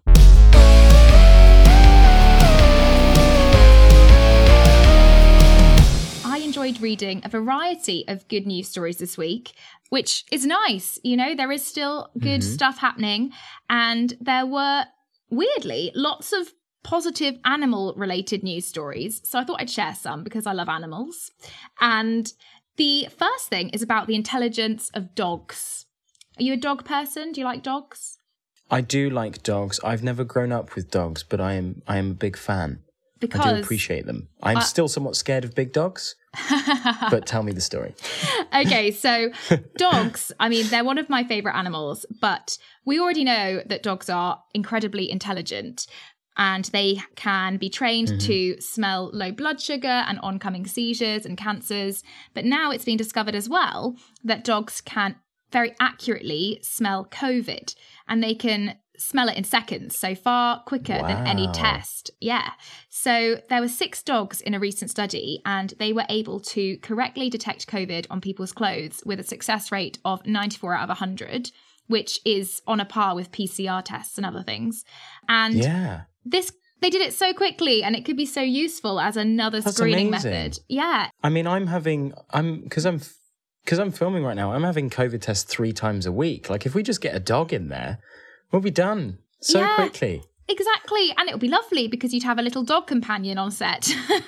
[6.25, 9.53] I enjoyed reading a variety of good news stories this week,
[9.89, 10.97] which is nice.
[11.03, 12.53] You know, there is still good mm-hmm.
[12.53, 13.31] stuff happening.
[13.69, 14.85] And there were,
[15.35, 19.21] weirdly, lots of positive animal related news stories.
[19.23, 21.31] So I thought I'd share some because I love animals.
[21.79, 22.31] And
[22.77, 25.85] the first thing is about the intelligence of dogs.
[26.37, 27.31] Are you a dog person?
[27.31, 28.17] Do you like dogs?
[28.71, 29.79] I do like dogs.
[29.83, 32.79] I've never grown up with dogs, but I am, I am a big fan.
[33.19, 34.27] Because I do appreciate them.
[34.41, 36.15] I'm still somewhat scared of big dogs,
[37.09, 37.95] but tell me the story.
[38.53, 39.31] okay, so
[39.77, 44.09] dogs, I mean, they're one of my favorite animals, but we already know that dogs
[44.09, 45.87] are incredibly intelligent
[46.35, 48.17] and they can be trained mm-hmm.
[48.17, 52.03] to smell low blood sugar and oncoming seizures and cancers.
[52.33, 55.15] But now it's been discovered as well that dogs can
[55.51, 57.75] very accurately smell COVID
[58.07, 62.11] and they can smell it in seconds, so far quicker than any test.
[62.19, 62.51] Yeah.
[62.89, 67.29] So there were six dogs in a recent study, and they were able to correctly
[67.29, 71.51] detect COVID on people's clothes with a success rate of 94 out of 100,
[71.87, 74.83] which is on a par with PCR tests and other things.
[75.27, 76.01] And Yeah.
[76.25, 79.77] this they did it so quickly and it could be so useful as another That's
[79.77, 80.31] screening amazing.
[80.31, 80.59] method.
[80.67, 81.09] Yeah.
[81.23, 82.99] I mean, I'm having, I'm, because I'm,
[83.63, 86.49] because I'm filming right now, I'm having COVID tests three times a week.
[86.49, 87.99] Like, if we just get a dog in there,
[88.51, 89.75] we'll be done so Yeah.
[89.75, 90.23] quickly.
[90.47, 91.13] Exactly.
[91.17, 93.93] And it would be lovely because you'd have a little dog companion on set.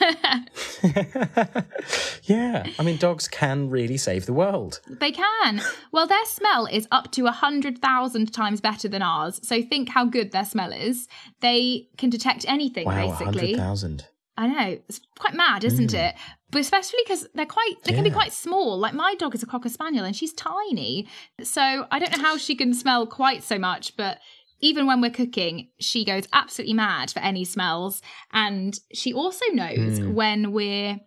[2.24, 4.80] yeah, I mean, dogs can really save the world.
[4.88, 5.62] they can.
[5.92, 9.40] Well, their smell is up to 100,000 times better than ours.
[9.44, 11.08] So think how good their smell is.
[11.42, 13.54] They can detect anything, Wow, basically.
[13.56, 14.08] 100,000.
[14.38, 14.78] I know.
[14.90, 16.10] It's quite mad, isn't Mm.
[16.10, 16.16] it?
[16.52, 18.78] But especially because they're quite, they can be quite small.
[18.78, 21.08] Like my dog is a Cocker Spaniel and she's tiny.
[21.44, 24.20] So I don't know how she can smell quite so much, but
[24.62, 28.02] even when we're cooking, she goes absolutely mad for any smells.
[28.32, 30.14] And she also knows Mm.
[30.14, 31.00] when we're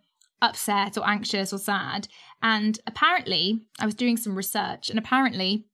[0.43, 2.09] upset or anxious or sad.
[2.43, 5.65] And apparently, I was doing some research, and apparently,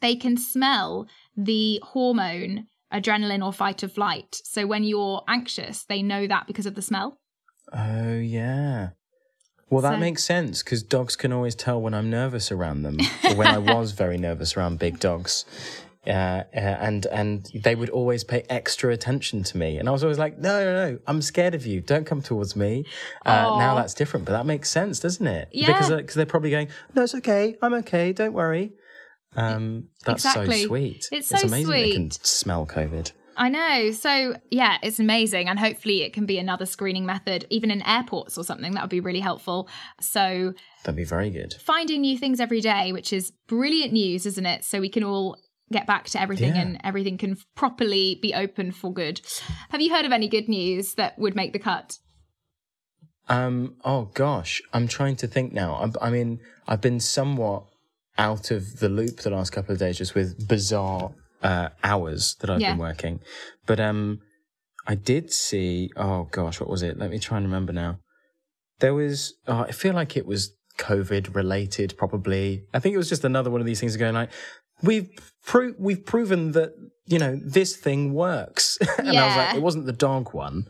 [0.00, 4.40] they can smell the hormone adrenaline or fight or flight.
[4.44, 7.18] So when you're anxious, they know that because of the smell.
[7.72, 8.90] Oh, yeah.
[9.70, 12.98] Well, that So- makes sense because dogs can always tell when I'm nervous around them,
[13.28, 15.44] or when I was very nervous around big dogs.
[16.06, 20.02] Uh, uh, and and they would always pay extra attention to me, and I was
[20.04, 20.98] always like, "No, no, no!
[21.06, 21.80] I'm scared of you.
[21.80, 22.84] Don't come towards me."
[23.26, 25.48] Uh, now that's different, but that makes sense, doesn't it?
[25.52, 25.66] Yeah.
[25.66, 27.56] Because because they're probably going, "No, it's okay.
[27.60, 28.12] I'm okay.
[28.12, 28.72] Don't worry."
[29.36, 30.62] Um, that's Exactly.
[30.62, 31.08] so sweet.
[31.12, 33.12] It's it's so amazing they can smell COVID.
[33.36, 33.92] I know.
[33.92, 35.48] So, yeah, it's amazing.
[35.48, 38.72] And hopefully, it can be another screening method, even in airports or something.
[38.72, 39.68] That would be really helpful.
[40.00, 41.54] So, That'd be very good.
[41.54, 44.64] finding new things every day, which is brilliant news, isn't it?
[44.64, 45.36] So, we can all
[45.72, 46.62] get back to everything Yeah.
[46.62, 49.20] and everything can properly be open for good.
[49.70, 51.98] Have you heard of any good news that would make the cut?
[53.28, 53.76] Um.
[53.84, 55.74] Oh gosh, I'm trying to think now.
[55.74, 57.64] I'm, I mean, I've been somewhat
[58.16, 61.10] out of the loop the last couple of days, just with bizarre
[61.42, 62.70] uh, hours that I've Yeah.
[62.72, 63.20] been working.
[63.66, 64.20] But um,
[64.86, 65.90] I did see.
[65.96, 66.96] Oh gosh, what was it?
[66.98, 67.98] Let me try and remember now.
[68.80, 69.34] There was.
[69.46, 72.62] Oh, I feel like it was COVID related, probably.
[72.72, 74.30] I think it was just another one of these things going like.
[74.82, 75.08] We've
[75.44, 76.72] pro- we've proven that
[77.06, 80.66] you know this thing works, and I was like, it wasn't the dog one,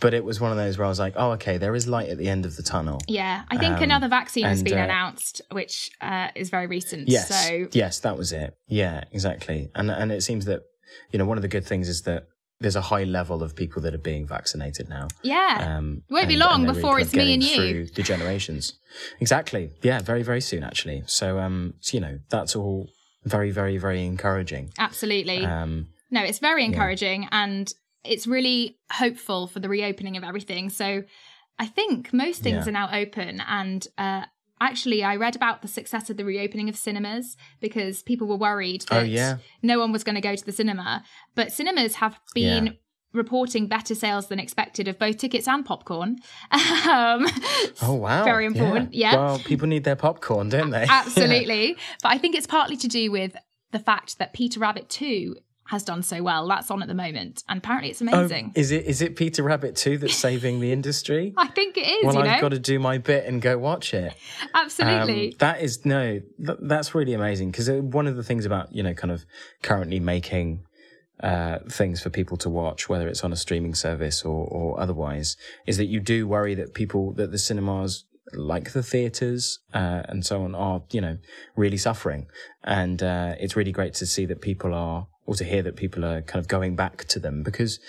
[0.00, 2.08] but it was one of those where I was like, oh, okay, there is light
[2.10, 3.00] at the end of the tunnel.
[3.08, 7.08] Yeah, I think Um, another vaccine has been uh, announced, which uh, is very recent.
[7.08, 8.54] Yes, So, yes, that was it.
[8.68, 9.70] Yeah, exactly.
[9.74, 10.60] And and it seems that
[11.10, 12.26] you know one of the good things is that
[12.60, 15.06] there's a high level of people that are being vaccinated now.
[15.22, 15.76] yeah.
[15.78, 17.56] Um, It won't be long and before kind it's me and you.
[17.56, 18.74] through the generations.
[19.20, 19.70] Exactly.
[19.82, 21.02] Yeah, very very soon actually.
[21.06, 22.88] So um, so, you know that's all
[23.28, 24.70] very very very encouraging.
[24.78, 25.44] Absolutely.
[25.44, 27.72] Um, No, it's very encouraging and
[28.04, 30.70] it's really hopeful for the reopening of everything.
[30.70, 31.02] So
[31.58, 32.68] I think most things Yeah.
[32.70, 33.42] are now open.
[33.46, 34.22] And uh,
[34.60, 38.84] actually, I read about the success of the reopening of cinemas because people were worried
[38.90, 39.38] Oh, that yeah.
[39.62, 41.02] no one was going to go to the cinema.
[41.34, 42.66] But cinemas have been.
[42.66, 42.72] Yeah.
[43.14, 46.18] Reporting better sales than expected of both tickets and popcorn.
[46.52, 47.26] um,
[47.82, 48.92] oh wow, Very important.
[48.92, 49.16] Yeah.
[49.16, 50.84] Well, people need their popcorn, don't they?
[50.88, 51.76] Absolutely.
[52.02, 53.34] But I think it's partly to do with
[53.70, 55.36] the fact that Peter Rabbit 2
[55.68, 56.48] has done so well.
[56.48, 57.44] That's on at the moment.
[57.48, 58.52] And apparently it's Oh, amazing.
[58.54, 61.34] is it is it Peter Rabbit Two that's saving the industry?
[61.36, 62.18] I think it is, well?
[62.18, 64.14] I've got to do my bit and go watch it.
[64.54, 65.28] Absolutely.
[65.32, 68.82] Um, that is no, th- that's really amazing because one of the things about you
[68.82, 69.24] know kind of
[69.62, 70.64] currently making
[71.22, 75.36] uh, things for people to watch, whether it's on a streaming service or, or otherwise,
[75.66, 78.04] is that you do worry that people that the cinemas
[78.34, 81.18] like the theaters uh, and so on are you know
[81.56, 82.26] really suffering.
[82.62, 86.04] And uh, it's really great to see that people are or to hear that people
[86.04, 87.80] are kind of going back to them because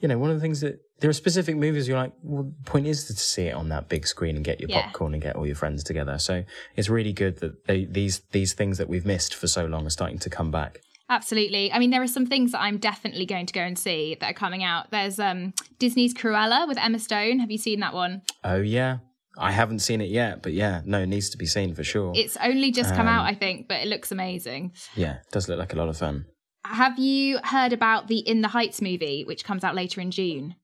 [0.00, 2.70] you know one of the things that there are specific movies you're like well the
[2.70, 4.82] point is to see it on that big screen and get your Yeah.
[4.82, 6.18] popcorn and get all your friends together.
[6.18, 6.44] So
[6.76, 9.90] it's really good that they, these these things that we've missed for so long are
[9.90, 10.80] starting to come back
[11.14, 11.72] Absolutely.
[11.72, 14.30] I mean, there are some things that I'm definitely going to go and see that
[14.30, 14.90] are coming out.
[14.90, 17.38] There's um, Disney's Cruella with Emma Stone.
[17.38, 18.22] Have you seen that one?
[18.44, 18.98] oh yeah
[19.36, 22.12] i haven't seen it yet but yeah no it needs to be seen for sure
[22.14, 24.72] It's only just come Um, out, I think, but it looks amazing.
[24.94, 26.26] yeah it does look like a lot of fun
[26.64, 30.54] Have you heard about the In the Heights movie, which comes out later in June?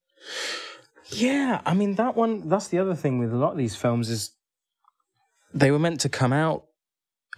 [1.11, 2.49] Yeah, I mean that one.
[2.49, 4.31] That's the other thing with a lot of these films is
[5.53, 6.61] they were meant to come out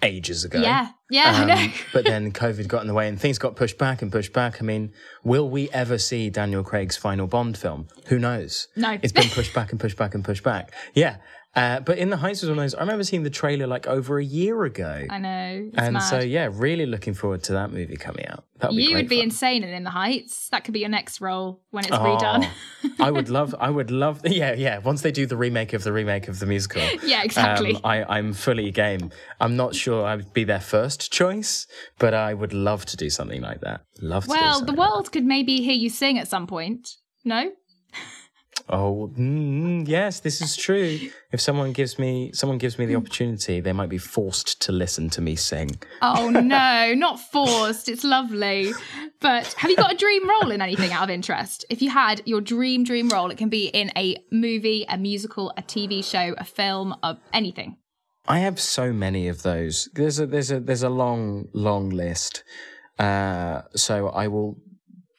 [0.02, 0.60] ages ago.
[0.60, 0.88] Yeah.
[1.10, 1.72] Yeah, I Um, know.
[1.92, 4.60] but then COVID got in the way and things got pushed back and pushed back.
[4.60, 7.88] I mean, will we ever see Daniel Craig's final Bond film?
[8.06, 8.68] Who knows?
[8.76, 8.98] No.
[9.02, 10.72] It's been pushed back and pushed back and pushed back.
[10.94, 11.16] Yeah.
[11.54, 12.74] Uh, but In the Heights was one of those.
[12.74, 15.04] I remember seeing the trailer like over a year ago.
[15.10, 15.70] I know.
[15.74, 15.98] And mad.
[16.00, 18.44] so, yeah, really looking forward to that movie coming out.
[18.58, 19.24] That'd you great would be fun.
[19.24, 20.48] insane in In the Heights.
[20.48, 22.48] That could be your next role when it's Oh, redone.
[22.98, 24.78] I would love, I would love, yeah, yeah.
[24.78, 27.74] Once they do the remake of the remake of the musical, yeah, exactly.
[27.74, 29.10] um, I, I'm fully game.
[29.38, 31.66] I'm not sure I would be their first choice,
[31.98, 33.82] but I would love to do something like that.
[34.00, 36.96] Love well, the something like world could maybe hear you sing at some point.
[37.24, 37.52] No?
[38.72, 40.98] Oh, mm, yes, this is true.
[41.30, 45.10] If someone gives me someone gives me the opportunity, they might be forced to listen
[45.10, 45.78] to me sing.
[46.00, 47.90] Oh no, not forced.
[47.90, 48.72] It's lovely.
[49.20, 51.66] But have you got a dream role in anything out of interest?
[51.68, 55.52] If you had your dream dream role, it can be in a movie, a musical,
[55.58, 57.76] a TV show, a film, of anything.
[58.26, 59.90] I have so many of those.
[59.92, 62.42] There's a there's a there's a long long list.
[62.98, 64.56] Uh, so I will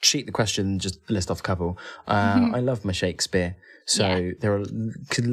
[0.10, 1.78] cheat the question just list off a couple.
[2.08, 3.56] Uh, I love my Shakespeare.
[3.86, 4.32] So Yeah.
[4.42, 4.64] there are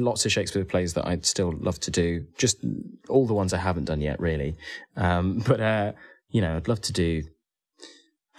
[0.09, 2.25] lots of Shakespeare plays that I'd still love to do.
[2.37, 2.57] Just
[3.09, 4.55] all the ones I haven't done yet, really.
[4.95, 5.91] Um, but uh,
[6.29, 7.23] you know, I'd love to do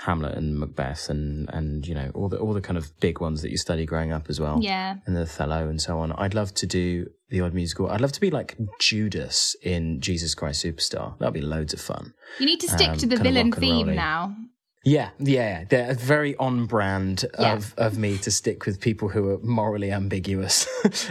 [0.07, 3.41] Hamlet and Macbeth and and you know all the all the kind of big ones
[3.43, 4.97] that you study growing up as well Yeah.
[5.07, 6.11] and the Othello and so on.
[6.13, 7.89] I'd love to do the odd musical.
[7.89, 11.17] I'd love to be like Judas in Jesus Christ Superstar.
[11.19, 12.15] That'd be loads of fun.
[12.41, 14.35] You need to stick Um, to the villain theme now.
[14.85, 17.55] Yeah, yeah, they're very on brand Yeah.
[17.55, 20.67] of of me to stick with people who are morally ambiguous,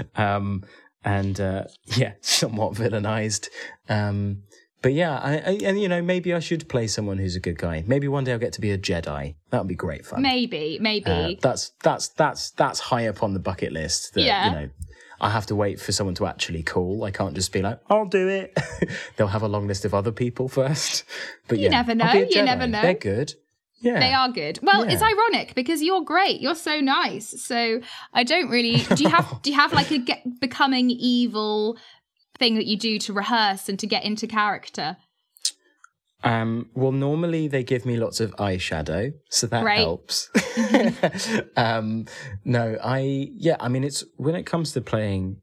[0.15, 0.63] um,
[1.05, 1.63] and uh,
[1.95, 3.47] yeah, somewhat villainized.
[3.87, 4.43] Um,
[4.81, 7.57] but yeah, I, I, and you know, maybe I should play someone who's a good
[7.57, 7.83] guy.
[7.87, 9.35] Maybe one day I'll get to be a Jedi.
[9.51, 10.21] That would be great fun.
[10.21, 11.05] Maybe, maybe.
[11.09, 14.15] Uh, that's that's that's that's high up on the bucket list.
[14.15, 14.45] That, Yeah.
[14.45, 14.69] You know,
[15.21, 17.03] I have to wait for someone to actually call.
[17.03, 18.57] I can't just be like, "I'll do it."
[19.15, 21.03] They'll have a long list of other people first.
[21.47, 22.81] But You yeah, never know, you never know.
[22.81, 23.35] They're good.
[23.81, 24.59] Yeah, They are good.
[24.61, 26.39] Well, it's ironic because you're great.
[26.39, 27.43] You're so nice.
[27.43, 27.81] So
[28.13, 28.83] I don't really.
[28.95, 29.27] Do you have?
[29.41, 31.77] do you have like a get, becoming evil
[32.37, 34.97] thing that you do to rehearse and to get into character?
[36.23, 39.79] Um, well, normally they give me lots of eyeshadow, so that Right.
[39.79, 40.29] helps.
[41.57, 42.05] um,
[42.45, 45.37] no, I yeah, I mean it's when it comes to playing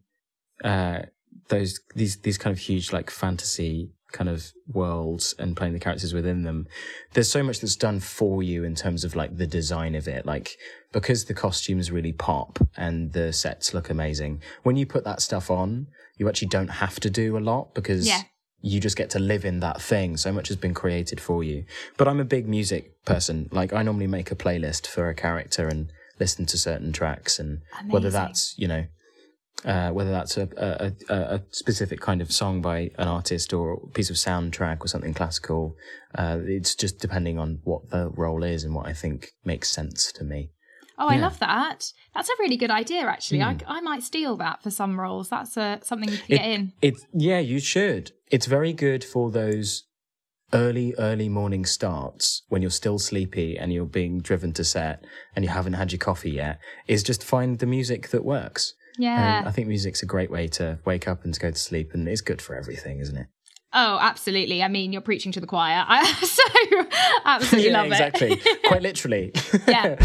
[0.62, 1.02] uh,
[1.48, 6.14] those these these kind of huge like fantasy kind of worlds and playing the characters
[6.14, 6.66] within them.
[7.12, 10.24] There's so much that's done for you in terms of like the design of it,
[10.26, 10.56] like
[10.92, 14.42] because the costumes really pop and the sets look amazing.
[14.62, 18.06] When you put that stuff on, you actually don't have to do a lot because
[18.08, 18.22] Yeah.
[18.60, 20.16] you just get to live in that thing.
[20.16, 21.64] So much has been created for you.
[21.96, 23.48] But I'm a big music person.
[23.52, 27.60] Like I normally make a playlist for a character and listen to certain tracks and
[27.92, 28.86] whether that's, you know,
[29.64, 33.72] uh, whether that's a, a, a, a specific kind of song by an artist or
[33.74, 35.74] a piece of soundtrack or something classical.
[36.14, 40.12] Uh, it's just depending on what the role is and what I think makes sense
[40.12, 40.50] to me.
[41.00, 41.22] Oh, I Yeah.
[41.22, 41.92] love that.
[42.14, 43.42] That's a really good idea, actually.
[43.42, 45.28] I, I might steal that for some roles.
[45.28, 46.72] That's uh, something you can get in.
[46.82, 48.12] It, yeah, you should.
[48.30, 49.84] It's very good for those
[50.52, 55.04] early, early morning starts when you're still sleepy and you're being driven to set
[55.36, 56.58] and you haven't had your coffee yet.
[56.88, 58.74] Is just find the music that works.
[58.98, 59.38] Um, yeah.
[59.38, 61.94] And I think music's a great way to wake up and to go to sleep,
[61.94, 63.26] and it's good for everything, isn't it?
[63.72, 64.62] Oh, absolutely.
[64.62, 65.84] I mean, you're preaching to the choir.
[65.88, 66.86] I so
[67.24, 68.32] absolutely yeah, love exactly.
[68.32, 68.62] it.
[68.64, 69.32] Quite literally.
[69.68, 69.96] Yeah.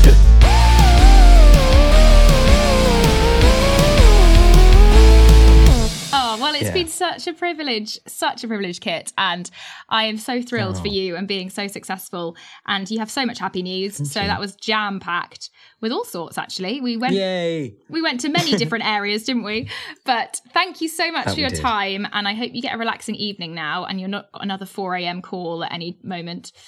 [6.53, 6.83] Well, it's Yeah.
[6.83, 9.11] been such a privilege, such a privilege, Kit.
[9.17, 9.49] And
[9.89, 10.91] I am so thrilled for oh.
[10.91, 12.35] you and being so successful.
[12.67, 13.95] And you have so much happy news.
[14.11, 15.49] so that was jam packed
[15.81, 16.81] with all sorts, actually.
[16.81, 17.75] We went Yay.
[17.89, 19.69] we went to many different areas, didn't we?
[20.05, 21.59] But thank you so much That for your did.
[21.59, 22.07] time.
[22.11, 25.21] And I hope you get a relaxing evening now and you're not another 4 a.m.
[25.21, 26.51] call at any moment.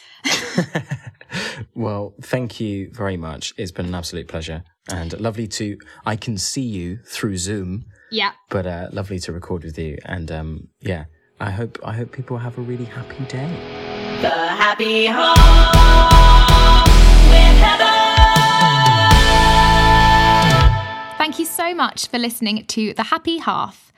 [1.74, 3.54] Well, thank you very much.
[3.58, 5.78] It's been an absolute pleasure and lovely to.
[6.06, 8.32] I can see you through Zoom, Yeah.
[8.50, 9.98] but uh, lovely to record with you.
[10.06, 11.06] And um, yeah,
[11.40, 13.50] I hope I hope people have a really happy day.
[14.22, 15.36] The Happy Home
[17.30, 17.94] with Heather.
[21.18, 23.92] Thank you so much for listening to The Happy Half.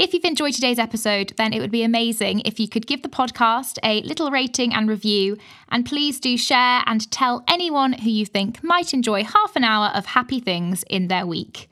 [0.00, 3.08] If you've enjoyed today's episode, then it would be amazing if you could give the
[3.10, 5.36] podcast a little rating and review.
[5.68, 9.88] And please do share and tell anyone who you think might enjoy half an hour
[9.88, 11.68] of happy things in their week.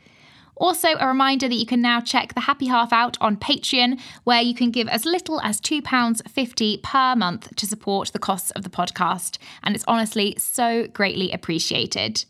[0.57, 4.43] Also, a reminder that you can now check the Happy Half out on Patreon, where
[4.43, 8.69] you can give as little as £2.50 per month to support the costs of the
[8.69, 9.38] podcast.
[9.62, 12.27] And it's honestly so greatly appreciated.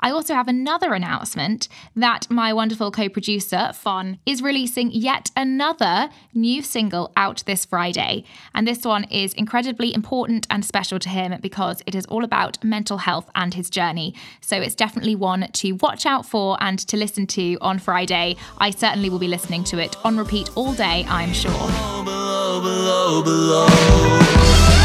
[0.00, 6.10] I also have another announcement that my wonderful co producer, FONN, is releasing yet another
[6.34, 8.24] new single out this Friday.
[8.54, 12.62] And this one is incredibly important and special to him because it is all about
[12.64, 14.14] mental health and his journey.
[14.40, 18.36] So it's definitely one to watch out for and to listen to on Friday.
[18.58, 21.52] I certainly will be listening to it on repeat all day, I'm sure.
[21.52, 24.79] Below, below, below.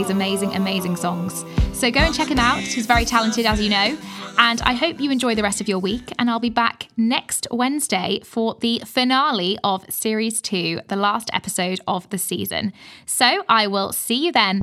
[0.00, 1.44] These amazing amazing, songs.
[1.74, 2.60] So go and check him out.
[2.60, 3.98] He's very talented, as you know.
[4.38, 6.10] And I hope you enjoy the rest of your week.
[6.18, 11.80] And I'll be back next Wednesday for the finale of Series 2, the last episode
[11.86, 12.72] of the season.
[13.04, 14.60] So I will see you then.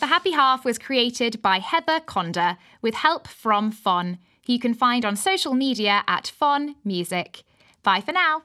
[0.00, 4.74] The Happy Half was created by Heather Conder with help from FONN, who you can
[4.74, 7.42] find on social media at FONN Music.
[7.82, 8.42] Bye for now.